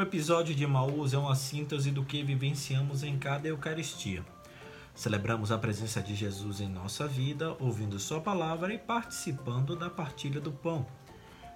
[0.00, 4.24] O episódio de Emaús é uma síntese do que vivenciamos em cada Eucaristia.
[4.94, 10.40] Celebramos a presença de Jesus em nossa vida, ouvindo Sua palavra e participando da partilha
[10.40, 10.86] do pão.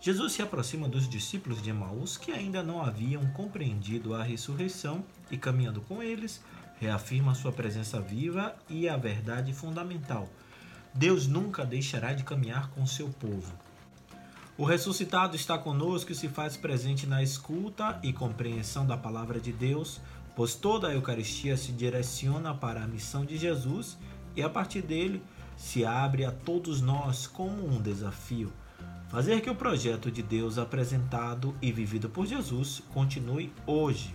[0.00, 5.36] Jesus se aproxima dos discípulos de Emaús que ainda não haviam compreendido a ressurreição e,
[5.36, 6.40] caminhando com eles,
[6.78, 10.28] reafirma sua presença viva e a verdade fundamental.
[10.94, 13.52] Deus nunca deixará de caminhar com seu povo.
[14.58, 19.52] O ressuscitado está conosco e se faz presente na escuta e compreensão da palavra de
[19.52, 20.00] Deus,
[20.34, 23.96] pois toda a Eucaristia se direciona para a missão de Jesus
[24.34, 25.22] e a partir dele
[25.56, 28.52] se abre a todos nós como um desafio.
[29.08, 34.12] Fazer que o projeto de Deus apresentado e vivido por Jesus continue hoje.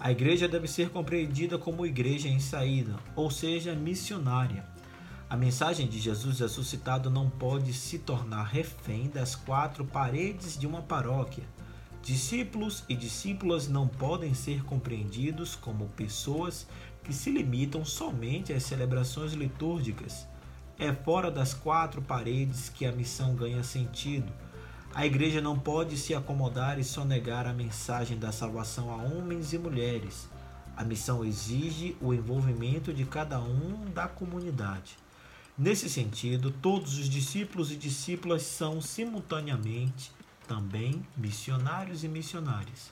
[0.00, 4.69] A igreja deve ser compreendida como igreja em saída, ou seja, missionária.
[5.30, 10.82] A mensagem de Jesus ressuscitado não pode se tornar refém das quatro paredes de uma
[10.82, 11.44] paróquia.
[12.02, 16.66] Discípulos e discípulas não podem ser compreendidos como pessoas
[17.04, 20.26] que se limitam somente às celebrações litúrgicas.
[20.76, 24.32] É fora das quatro paredes que a missão ganha sentido.
[24.92, 29.58] A igreja não pode se acomodar e sonegar a mensagem da salvação a homens e
[29.58, 30.28] mulheres.
[30.76, 34.96] A missão exige o envolvimento de cada um da comunidade.
[35.60, 40.10] Nesse sentido, todos os discípulos e discípulas são simultaneamente
[40.48, 42.90] também missionários e missionárias.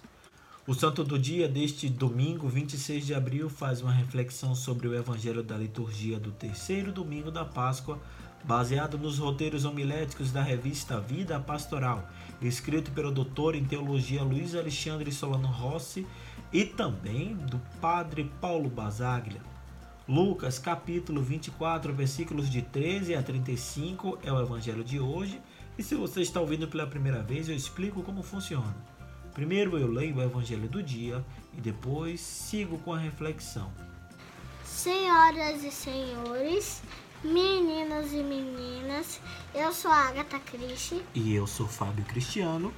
[0.66, 5.42] O santo do dia deste domingo, 26 de abril, faz uma reflexão sobre o evangelho
[5.42, 7.98] da liturgia do terceiro domingo da Páscoa,
[8.44, 12.06] baseado nos roteiros homiléticos da revista Vida Pastoral,
[12.42, 16.06] escrito pelo doutor em teologia Luiz Alexandre Solano Rossi
[16.52, 19.40] e também do padre Paulo Basaglia.
[20.08, 25.38] Lucas capítulo 24, versículos de 13 a 35 é o evangelho de hoje.
[25.76, 28.74] E se você está ouvindo pela primeira vez, eu explico como funciona.
[29.34, 33.70] Primeiro eu leio o evangelho do dia e depois sigo com a reflexão.
[34.64, 36.82] Senhoras e senhores,
[37.22, 39.20] meninos e meninas,
[39.54, 41.02] eu sou a Agatha Cristi.
[41.14, 42.72] E eu sou Fábio Cristiano.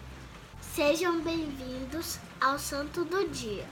[0.75, 3.69] Sejam bem-vindos ao Santo do Dia.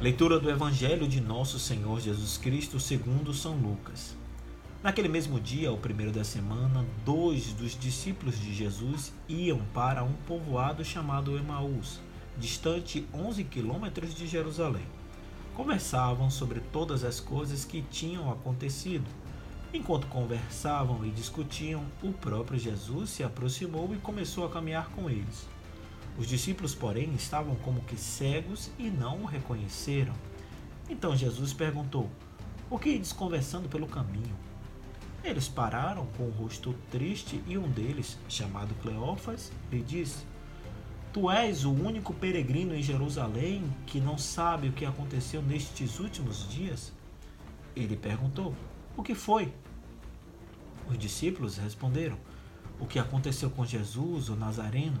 [0.00, 4.16] Leitura do Evangelho de Nosso Senhor Jesus Cristo segundo São Lucas.
[4.82, 10.14] Naquele mesmo dia, o primeiro da semana, dois dos discípulos de Jesus iam para um
[10.26, 12.00] povoado chamado Emaús,
[12.38, 14.86] distante 11 quilômetros de Jerusalém.
[15.54, 19.04] Conversavam sobre todas as coisas que tinham acontecido.
[19.70, 25.46] Enquanto conversavam e discutiam, o próprio Jesus se aproximou e começou a caminhar com eles.
[26.18, 30.12] Os discípulos, porém, estavam como que cegos e não o reconheceram.
[30.88, 32.10] Então Jesus perguntou:
[32.68, 34.36] O que ides conversando pelo caminho?
[35.22, 40.24] Eles pararam com o rosto triste e um deles, chamado Cleófas, lhe disse:
[41.12, 46.48] Tu és o único peregrino em Jerusalém que não sabe o que aconteceu nestes últimos
[46.48, 46.92] dias?
[47.74, 48.54] Ele perguntou:
[48.96, 49.52] O que foi?
[50.88, 52.16] Os discípulos responderam:
[52.78, 55.00] O que aconteceu com Jesus, o Nazareno,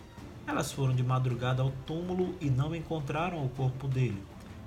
[0.45, 4.21] elas foram de madrugada ao túmulo e não encontraram o corpo dele.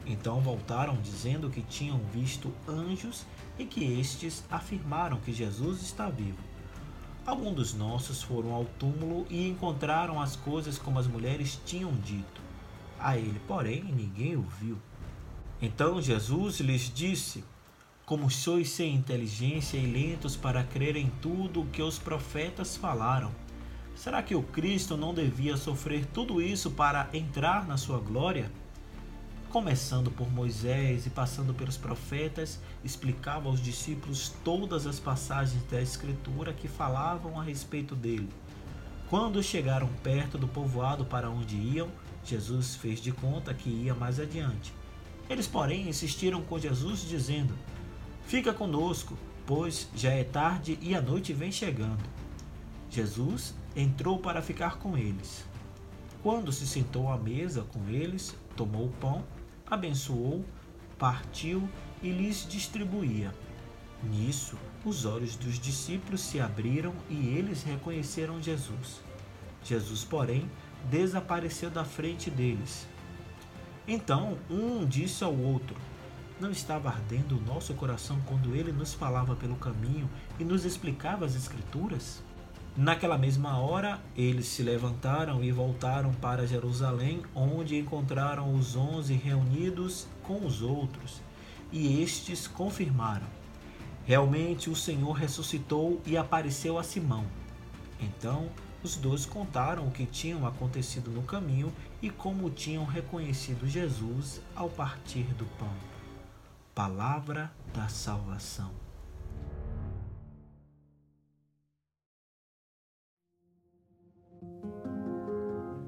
[0.06, 3.26] Então voltaram dizendo que tinham visto anjos
[3.58, 6.38] e que estes afirmaram que Jesus está vivo.
[7.26, 12.42] Alguns dos nossos foram ao túmulo e encontraram as coisas como as mulheres tinham dito.
[13.00, 14.76] A ele, porém, ninguém o viu.
[15.60, 17.42] Então Jesus lhes disse:
[18.04, 23.32] Como sois sem inteligência e lentos para crer em tudo o que os profetas falaram.
[23.94, 28.50] Será que o Cristo não devia sofrer tudo isso para entrar na sua glória?
[29.50, 36.52] Começando por Moisés e passando pelos profetas, explicava aos discípulos todas as passagens da Escritura
[36.52, 38.28] que falavam a respeito dele.
[39.08, 41.88] Quando chegaram perto do povoado para onde iam,
[42.24, 44.72] Jesus fez de conta que ia mais adiante.
[45.30, 47.54] Eles, porém, insistiram com Jesus, dizendo:
[48.26, 52.02] Fica conosco, pois já é tarde e a noite vem chegando.
[52.94, 55.44] Jesus entrou para ficar com eles.
[56.22, 59.24] Quando se sentou à mesa com eles, tomou o pão,
[59.66, 60.44] abençoou,
[60.96, 61.68] partiu
[62.00, 63.34] e lhes distribuía.
[64.00, 69.00] Nisso, os olhos dos discípulos se abriram e eles reconheceram Jesus.
[69.64, 70.48] Jesus, porém,
[70.88, 72.86] desapareceu da frente deles.
[73.88, 75.76] Então um disse ao outro:
[76.40, 80.08] Não estava ardendo o nosso coração quando ele nos falava pelo caminho
[80.38, 82.22] e nos explicava as Escrituras?
[82.76, 90.06] Naquela mesma hora, eles se levantaram e voltaram para Jerusalém, onde encontraram os onze reunidos
[90.22, 91.22] com os outros,
[91.70, 93.26] e estes confirmaram
[94.06, 97.24] Realmente o Senhor ressuscitou e apareceu a Simão.
[97.98, 98.50] Então
[98.82, 101.72] os dois contaram o que tinham acontecido no caminho
[102.02, 105.72] e como tinham reconhecido Jesus ao partir do pão.
[106.74, 108.83] Palavra da salvação.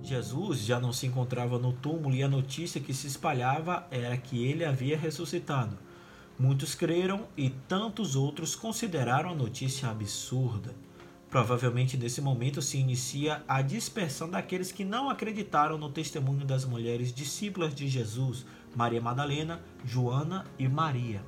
[0.06, 4.46] Jesus já não se encontrava no túmulo e a notícia que se espalhava era que
[4.46, 5.76] ele havia ressuscitado.
[6.38, 10.72] Muitos creram e tantos outros consideraram a notícia absurda.
[11.28, 17.12] Provavelmente nesse momento se inicia a dispersão daqueles que não acreditaram no testemunho das mulheres
[17.12, 21.20] discípulas de Jesus, Maria Madalena, Joana e Maria.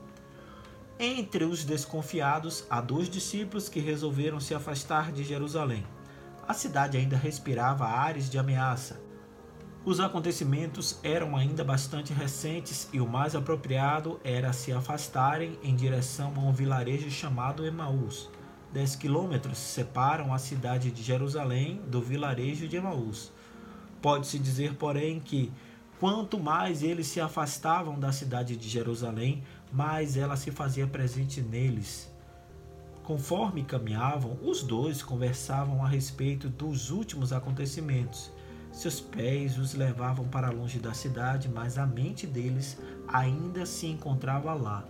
[1.01, 5.85] Entre os desconfiados, há dois discípulos que resolveram se afastar de Jerusalém.
[6.49, 8.99] A cidade ainda respirava ares de ameaça.
[9.85, 16.33] Os acontecimentos eram ainda bastante recentes e o mais apropriado era se afastarem em direção
[16.35, 18.31] a um vilarejo chamado Emaús.
[18.73, 23.31] Dez quilômetros separam a cidade de Jerusalém do vilarejo de Emaús.
[24.01, 25.53] Pode-se dizer, porém, que
[26.01, 32.11] quanto mais eles se afastavam da cidade de Jerusalém, mais ela se fazia presente neles.
[33.09, 38.31] Conforme caminhavam, os dois conversavam a respeito dos últimos acontecimentos
[38.79, 42.79] seus pés os levavam para longe da cidade, mas a mente deles
[43.09, 44.87] ainda se encontrava lá.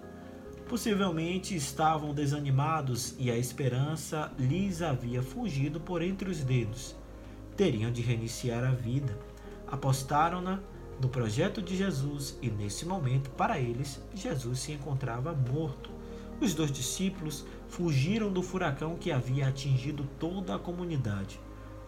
[0.68, 6.94] Possivelmente estavam desanimados e a esperança lhes havia fugido por entre os dedos.
[7.56, 9.16] Teriam de reiniciar a vida.
[9.66, 10.60] Apostaram-na
[11.00, 15.97] no projeto de Jesus e, nesse momento, para eles, Jesus se encontrava morto.
[16.40, 21.40] Os dois discípulos fugiram do furacão que havia atingido toda a comunidade.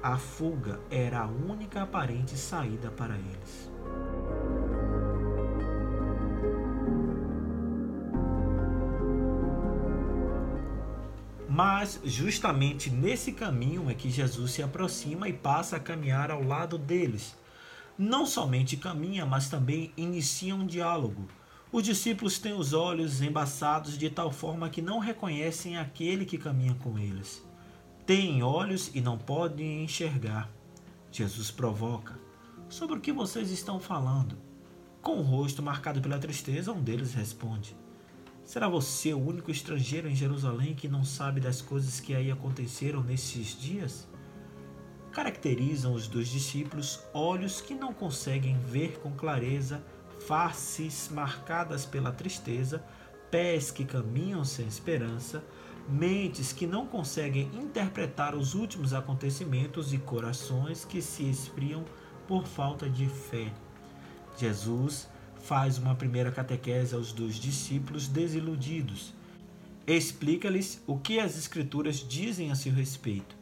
[0.02, 3.70] A fuga era a única aparente saída para eles.
[11.48, 16.78] Mas justamente nesse caminho é que Jesus se aproxima e passa a caminhar ao lado
[16.78, 17.36] deles.
[17.98, 21.28] Não somente caminha, mas também inicia um diálogo.
[21.72, 26.74] Os discípulos têm os olhos embaçados de tal forma que não reconhecem aquele que caminha
[26.74, 27.46] com eles.
[28.04, 30.50] Têm olhos e não podem enxergar.
[31.12, 32.18] Jesus provoca:
[32.68, 34.36] Sobre o que vocês estão falando?
[35.00, 37.76] Com o rosto marcado pela tristeza, um deles responde:
[38.42, 43.00] Será você o único estrangeiro em Jerusalém que não sabe das coisas que aí aconteceram
[43.00, 44.08] nesses dias?
[45.12, 49.84] Caracterizam os dos discípulos olhos que não conseguem ver com clareza,
[50.26, 52.84] faces marcadas pela tristeza,
[53.30, 55.42] pés que caminham sem esperança,
[55.88, 61.84] mentes que não conseguem interpretar os últimos acontecimentos e corações que se esfriam
[62.28, 63.52] por falta de fé.
[64.36, 65.08] Jesus
[65.42, 69.14] faz uma primeira catequese aos dois discípulos desiludidos.
[69.86, 73.34] Explica-lhes o que as Escrituras dizem a seu respeito.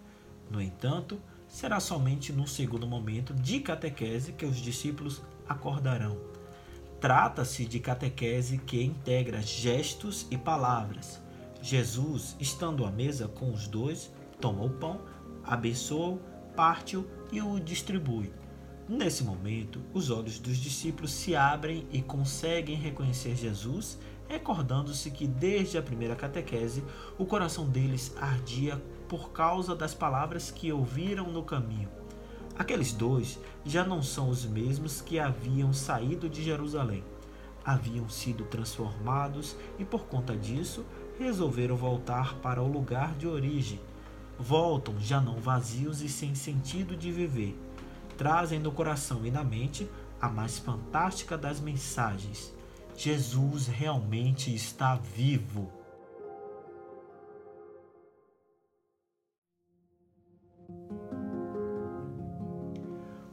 [0.51, 6.38] No entanto, será somente num segundo momento de catequese que os discípulos acordarão.
[7.01, 11.21] Trata-se de catequese que integra gestos e palavras
[11.61, 15.01] Jesus, estando à mesa com os dois, toma o pão,
[15.45, 16.21] abençoa-o,
[16.55, 18.33] parte-o e o distribui.
[18.89, 25.77] Nesse momento, os olhos dos discípulos se abrem e conseguem reconhecer Jesus, recordando-se que desde
[25.77, 26.83] a primeira catequese
[27.19, 31.89] o coração deles ardia por causa das palavras que ouviram no caminho.
[32.59, 37.05] Aqueles dois já não são os mesmos que haviam saído de Jerusalém.
[37.65, 40.85] Haviam sido transformados e, por conta disso,
[41.19, 43.81] resolveram voltar para o lugar de origem.
[44.37, 47.57] Voltam já não vazios e sem sentido de viver.
[48.17, 49.89] Trazem no coração e na mente
[50.21, 52.53] a mais fantástica das mensagens:
[52.97, 55.78] Jesus realmente está vivo.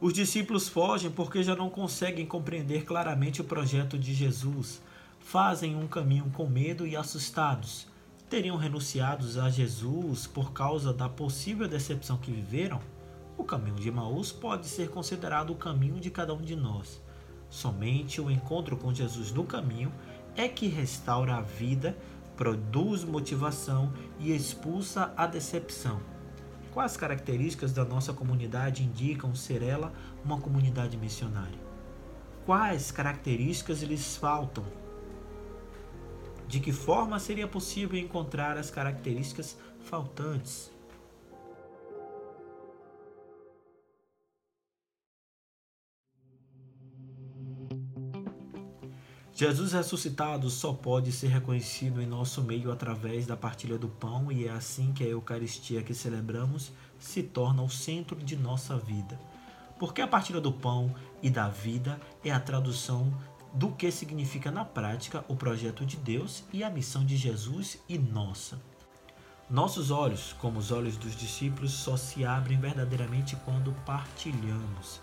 [0.06, 4.80] Os discípulos fogem porque já não conseguem compreender claramente o projeto de Jesus
[5.18, 7.88] fazem um caminho com medo e assustados.
[8.30, 12.80] Teriam renunciado a Jesus por causa da possível decepção que viveram?
[13.36, 17.02] O caminho de Maús pode ser considerado o caminho de cada um de nós.
[17.50, 19.92] Somente o encontro com Jesus no caminho
[20.36, 21.98] é que restaura a vida
[22.36, 26.00] produz motivação e expulsa a decepção.
[26.76, 31.58] Quais características da nossa comunidade indicam ser ela uma comunidade missionária?
[32.44, 34.62] Quais características lhes faltam?
[36.46, 40.70] De que forma seria possível encontrar as características faltantes?
[49.38, 54.46] Jesus ressuscitado só pode ser reconhecido em nosso meio através da partilha do pão, e
[54.46, 59.20] é assim que a Eucaristia que celebramos se torna o centro de nossa vida.
[59.78, 63.12] Porque a partilha do pão e da vida é a tradução
[63.52, 67.98] do que significa na prática o projeto de Deus e a missão de Jesus e
[67.98, 68.58] nossa.
[69.50, 74.98] Nossos olhos, como os olhos dos discípulos, só se abrem verdadeiramente quando partilhamos.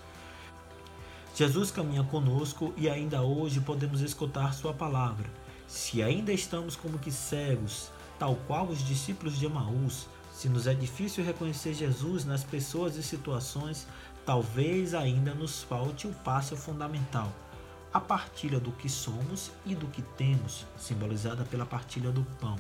[1.36, 5.28] Jesus caminha conosco e ainda hoje podemos escutar Sua palavra.
[5.68, 10.76] Se ainda estamos como que cegos, tal qual os discípulos de Emaús, se nos é
[10.76, 13.88] difícil reconhecer Jesus nas pessoas e situações,
[14.24, 17.34] talvez ainda nos falte o passo fundamental,
[17.92, 22.58] a partilha do que somos e do que temos, simbolizada pela partilha do pão.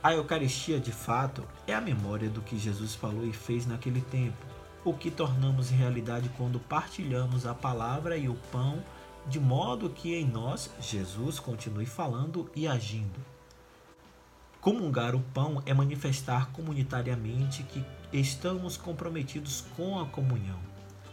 [0.00, 4.59] A Eucaristia, de fato, é a memória do que Jesus falou e fez naquele tempo
[4.84, 8.82] o que tornamos realidade quando partilhamos a palavra e o pão,
[9.26, 13.20] de modo que em nós Jesus continue falando e agindo.
[14.60, 20.58] Comungar o pão é manifestar comunitariamente que estamos comprometidos com a comunhão.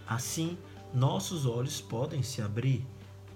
[0.08, 0.58] Assim,
[0.94, 2.86] nossos olhos podem se abrir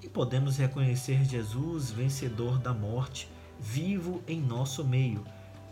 [0.01, 5.23] e podemos reconhecer Jesus vencedor da morte, vivo em nosso meio,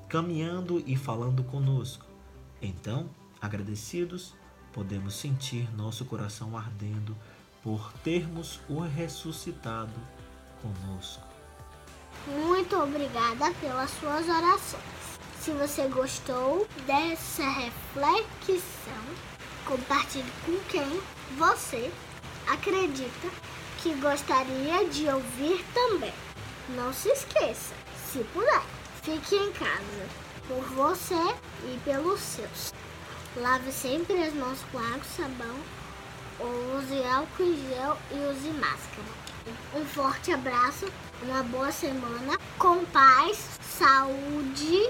[0.07, 2.05] caminhando e falando conosco.
[2.61, 3.09] Então,
[3.41, 4.35] agradecidos,
[4.73, 7.15] podemos sentir nosso coração ardendo
[7.63, 9.93] por termos o ressuscitado
[10.61, 11.27] conosco.
[12.27, 14.99] Muito obrigada pelas suas orações.
[15.41, 19.03] Se você gostou dessa reflexão,
[19.65, 21.01] compartilhe com quem
[21.37, 21.91] você
[22.47, 23.29] acredita
[23.81, 26.13] que gostaria de ouvir também.
[26.75, 27.73] Não se esqueça,
[28.11, 28.61] se puder,
[29.01, 30.07] fique em casa
[30.47, 32.73] por você e pelos seus.
[33.35, 35.55] Lave sempre as mãos com água e sabão,
[36.77, 39.29] use álcool em gel e use máscara.
[39.75, 40.87] Um forte abraço,
[41.21, 44.89] uma boa semana, com paz, saúde,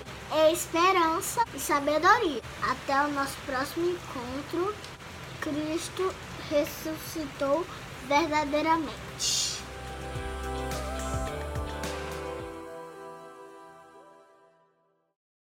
[0.52, 2.42] esperança e sabedoria.
[2.62, 4.74] Até o nosso próximo encontro.
[5.42, 6.14] Cristo
[6.50, 7.66] ressuscitou
[8.08, 9.39] verdadeiramente.